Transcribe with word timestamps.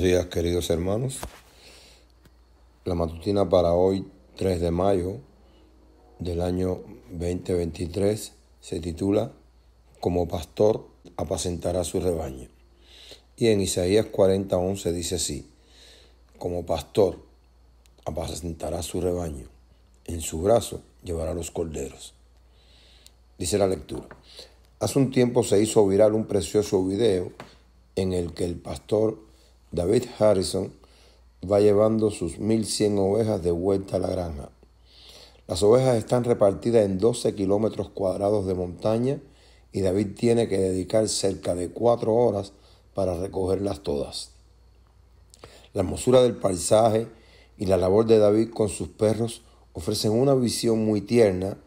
Buenos 0.00 0.16
días 0.16 0.26
queridos 0.32 0.70
hermanos. 0.70 1.18
La 2.86 2.94
matutina 2.94 3.46
para 3.50 3.74
hoy, 3.74 4.06
3 4.36 4.58
de 4.58 4.70
mayo 4.70 5.18
del 6.18 6.40
año 6.40 6.80
2023, 7.10 8.32
se 8.62 8.80
titula 8.80 9.30
Como 10.00 10.26
pastor 10.26 10.86
apacentará 11.18 11.84
su 11.84 12.00
rebaño. 12.00 12.48
Y 13.36 13.48
en 13.48 13.60
Isaías 13.60 14.06
40:11 14.06 14.90
dice 14.92 15.16
así, 15.16 15.46
Como 16.38 16.64
pastor 16.64 17.18
apacentará 18.06 18.82
su 18.82 19.02
rebaño, 19.02 19.48
en 20.06 20.22
su 20.22 20.40
brazo 20.40 20.80
llevará 21.04 21.34
los 21.34 21.50
corderos. 21.50 22.14
Dice 23.38 23.58
la 23.58 23.66
lectura. 23.66 24.08
Hace 24.78 24.98
un 24.98 25.10
tiempo 25.10 25.44
se 25.44 25.60
hizo 25.60 25.86
viral 25.86 26.14
un 26.14 26.24
precioso 26.24 26.86
video 26.86 27.32
en 27.96 28.14
el 28.14 28.32
que 28.32 28.46
el 28.46 28.56
pastor 28.56 29.28
David 29.72 30.06
Harrison 30.18 30.72
va 31.48 31.60
llevando 31.60 32.10
sus 32.10 32.40
1100 32.40 32.98
ovejas 32.98 33.40
de 33.40 33.52
vuelta 33.52 33.96
a 33.96 34.00
la 34.00 34.08
granja. 34.08 34.50
Las 35.46 35.62
ovejas 35.62 35.96
están 35.96 36.24
repartidas 36.24 36.84
en 36.84 36.98
12 36.98 37.36
kilómetros 37.36 37.88
cuadrados 37.90 38.46
de 38.46 38.54
montaña 38.54 39.20
y 39.72 39.82
David 39.82 40.16
tiene 40.16 40.48
que 40.48 40.58
dedicar 40.58 41.08
cerca 41.08 41.54
de 41.54 41.70
cuatro 41.70 42.14
horas 42.14 42.52
para 42.94 43.14
recogerlas 43.14 43.84
todas. 43.84 44.30
La 45.72 45.82
hermosura 45.82 46.20
del 46.22 46.34
paisaje 46.34 47.06
y 47.56 47.66
la 47.66 47.76
labor 47.76 48.06
de 48.06 48.18
David 48.18 48.50
con 48.50 48.68
sus 48.68 48.88
perros 48.88 49.42
ofrecen 49.72 50.10
una 50.10 50.34
visión 50.34 50.84
muy 50.84 51.00
tierna 51.00 51.58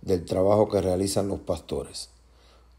del 0.00 0.24
trabajo 0.24 0.68
que 0.68 0.80
realizan 0.80 1.28
los 1.28 1.38
pastores. 1.38 2.08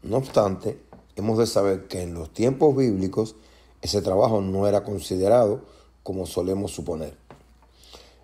No 0.02 0.18
obstante, 0.18 0.78
hemos 1.16 1.38
de 1.38 1.46
saber 1.46 1.88
que 1.88 2.02
en 2.02 2.12
los 2.12 2.34
tiempos 2.34 2.76
bíblicos 2.76 3.36
ese 3.84 4.00
trabajo 4.00 4.40
no 4.40 4.66
era 4.66 4.82
considerado 4.82 5.60
como 6.02 6.24
solemos 6.24 6.72
suponer. 6.72 7.18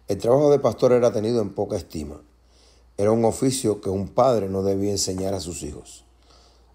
El 0.08 0.16
trabajo 0.16 0.50
de 0.50 0.58
pastor 0.58 0.92
era 0.92 1.12
tenido 1.12 1.42
en 1.42 1.50
poca 1.50 1.77
estima. 1.77 2.22
Era 2.97 3.12
un 3.12 3.27
oficio 3.27 3.83
que 3.83 3.91
un 3.91 4.08
padre 4.08 4.48
no 4.48 4.62
debía 4.62 4.91
enseñar 4.91 5.34
a 5.34 5.41
sus 5.41 5.62
hijos. 5.62 6.06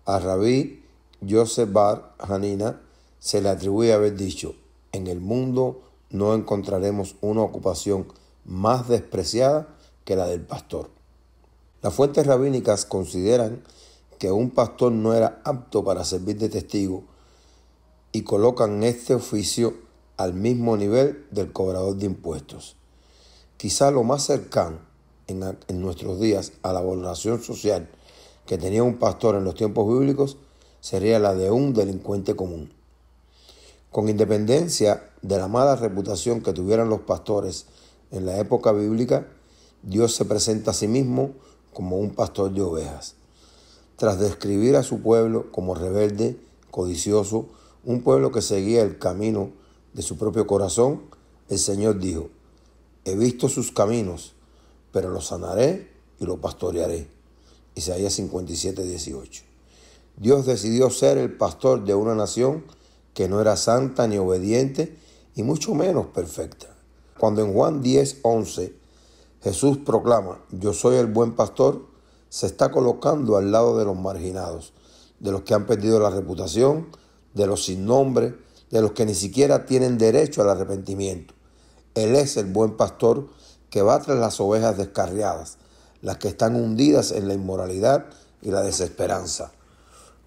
A 0.05 0.19
Rabí 0.19 0.83
Joseph 1.27 1.71
Bar 1.73 2.13
Hanina 2.19 2.79
se 3.17 3.41
le 3.41 3.49
atribuye 3.49 3.91
haber 3.91 4.15
dicho, 4.15 4.53
en 4.91 5.07
el 5.07 5.19
mundo 5.19 5.81
no 6.11 6.35
encontraremos 6.35 7.15
una 7.21 7.41
ocupación 7.41 8.05
más 8.45 8.87
despreciada 8.87 9.67
que 10.03 10.15
la 10.15 10.27
del 10.27 10.41
pastor. 10.41 10.91
Las 11.81 11.95
fuentes 11.95 12.27
rabínicas 12.27 12.85
consideran 12.85 13.63
que 14.19 14.31
un 14.31 14.51
pastor 14.51 14.91
no 14.91 15.15
era 15.15 15.41
apto 15.43 15.83
para 15.83 16.05
servir 16.05 16.37
de 16.37 16.49
testigo 16.49 17.14
y 18.15 18.21
colocan 18.21 18.81
este 18.83 19.13
oficio 19.13 19.73
al 20.15 20.33
mismo 20.33 20.77
nivel 20.77 21.25
del 21.31 21.51
cobrador 21.51 21.97
de 21.97 22.05
impuestos. 22.05 22.77
Quizá 23.57 23.91
lo 23.91 24.05
más 24.05 24.23
cercano 24.23 24.77
en, 25.27 25.41
nuestros 25.81 26.21
días 26.21 26.53
a 26.63 26.71
la 26.71 26.79
valoración 26.79 27.43
social 27.43 27.89
que 28.45 28.57
tenía 28.57 28.83
un 28.83 28.99
pastor 28.99 29.35
en 29.35 29.43
los 29.43 29.55
tiempos 29.55 29.85
bíblicos 29.89 30.37
sería 30.79 31.19
la 31.19 31.33
de 31.33 31.51
un 31.51 31.73
delincuente 31.73 32.37
común. 32.37 32.71
Con 33.91 34.07
independencia 34.07 35.09
de 35.21 35.37
la 35.37 35.49
mala 35.49 35.75
reputación 35.75 36.39
que 36.39 36.53
tuvieran 36.53 36.87
los 36.87 37.01
pastores 37.01 37.65
en 38.11 38.25
la 38.25 38.39
época 38.39 38.71
bíblica, 38.71 39.27
Dios 39.83 40.15
se 40.15 40.23
presenta 40.23 40.71
a 40.71 40.73
sí 40.73 40.87
mismo 40.87 41.31
como 41.73 41.97
un 41.97 42.11
pastor 42.11 42.53
de 42.53 42.61
ovejas. 42.61 43.15
Tras 43.97 44.21
describir 44.21 44.77
a 44.77 44.83
su 44.83 45.01
pueblo 45.01 45.51
como 45.51 45.75
rebelde, 45.75 46.39
codicioso, 46.71 47.49
un 47.85 48.01
pueblo 48.01 48.31
que 48.31 48.41
seguía 48.41 48.81
el 48.81 48.97
camino 48.97 49.51
de 49.93 50.01
su 50.01 50.17
propio 50.17 50.47
corazón, 50.47 51.03
el 51.49 51.59
Señor 51.59 51.99
dijo, 51.99 52.29
he 53.05 53.15
visto 53.15 53.47
sus 53.47 53.71
caminos, 53.71 54.33
pero 54.91 55.09
los 55.09 55.27
sanaré 55.27 55.91
y 56.19 56.25
los 56.25 56.39
pastorearé. 56.39 57.07
Isaías 57.75 58.13
57, 58.13 58.83
18. 58.83 59.43
Dios 60.17 60.45
decidió 60.45 60.89
ser 60.89 61.17
el 61.17 61.37
pastor 61.37 61.83
de 61.85 61.93
una 61.93 62.15
nación 62.15 62.63
que 63.13 63.27
no 63.27 63.41
era 63.41 63.57
santa 63.57 64.07
ni 64.07 64.17
obediente 64.17 64.97
y 65.35 65.43
mucho 65.43 65.75
menos 65.75 66.07
perfecta. 66.07 66.67
Cuando 67.17 67.43
en 67.43 67.53
Juan 67.53 67.81
10, 67.81 68.19
11 68.23 68.73
Jesús 69.43 69.77
proclama, 69.77 70.43
yo 70.51 70.73
soy 70.73 70.95
el 70.95 71.05
buen 71.05 71.33
pastor, 71.33 71.85
se 72.29 72.47
está 72.47 72.71
colocando 72.71 73.37
al 73.37 73.51
lado 73.51 73.77
de 73.77 73.85
los 73.85 73.95
marginados, 73.95 74.73
de 75.19 75.31
los 75.31 75.41
que 75.43 75.53
han 75.53 75.67
perdido 75.67 75.99
la 75.99 76.09
reputación, 76.09 76.87
de 77.35 77.45
los 77.45 77.65
sin 77.65 77.85
nombre, 77.85 78.33
de 78.71 78.81
los 78.81 78.93
que 78.93 79.05
ni 79.05 79.13
siquiera 79.13 79.65
tienen 79.65 79.99
derecho 79.99 80.41
al 80.41 80.49
arrepentimiento. 80.49 81.33
Él 81.93 82.15
es 82.15 82.37
el 82.37 82.45
buen 82.45 82.75
pastor 82.75 83.27
que 83.69 83.81
va 83.81 84.01
tras 84.01 84.17
las 84.17 84.39
ovejas 84.39 84.77
descarriadas, 84.77 85.57
las 86.01 86.17
que 86.17 86.29
están 86.29 86.55
hundidas 86.55 87.11
en 87.11 87.27
la 87.27 87.33
inmoralidad 87.33 88.05
y 88.41 88.51
la 88.51 88.61
desesperanza. 88.61 89.51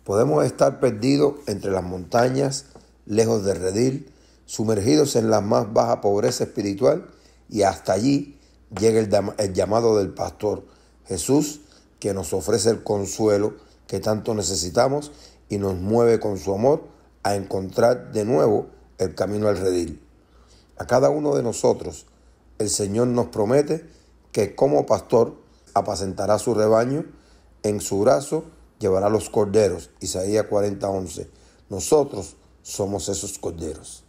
Podemos 0.04 0.44
estar 0.44 0.80
perdidos 0.80 1.34
entre 1.46 1.70
las 1.70 1.84
montañas, 1.84 2.66
lejos 3.06 3.44
de 3.44 3.54
redil, 3.54 4.12
sumergidos 4.46 5.16
en 5.16 5.30
la 5.30 5.40
más 5.40 5.72
baja 5.72 6.00
pobreza 6.00 6.44
espiritual 6.44 7.06
y 7.50 7.62
hasta 7.62 7.92
allí 7.92 8.38
llega 8.78 9.00
el, 9.00 9.10
el 9.38 9.52
llamado 9.52 9.98
del 9.98 10.10
pastor 10.10 10.64
Jesús 11.06 11.60
que 12.00 12.14
nos 12.14 12.32
ofrece 12.32 12.70
el 12.70 12.82
consuelo 12.82 13.54
que 13.86 14.00
tanto 14.00 14.34
necesitamos 14.34 15.12
y 15.48 15.58
nos 15.58 15.76
mueve 15.76 16.20
con 16.20 16.38
su 16.38 16.54
amor 16.54 16.97
a 17.22 17.34
encontrar 17.34 18.12
de 18.12 18.24
nuevo 18.24 18.66
el 18.98 19.14
camino 19.14 19.48
al 19.48 19.58
redil. 19.58 20.02
A 20.76 20.86
cada 20.86 21.10
uno 21.10 21.34
de 21.34 21.42
nosotros, 21.42 22.06
el 22.58 22.70
Señor 22.70 23.08
nos 23.08 23.26
promete 23.26 23.86
que 24.32 24.54
como 24.54 24.86
pastor 24.86 25.36
apacentará 25.74 26.38
su 26.38 26.54
rebaño, 26.54 27.04
en 27.62 27.80
su 27.80 28.00
brazo 28.00 28.44
llevará 28.78 29.08
los 29.08 29.30
corderos. 29.30 29.90
Isaías 30.00 30.46
40:11. 30.46 31.28
Nosotros 31.68 32.36
somos 32.62 33.08
esos 33.08 33.38
corderos. 33.38 34.04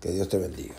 Que 0.00 0.10
Dios 0.10 0.28
te 0.28 0.38
bendiga. 0.38 0.74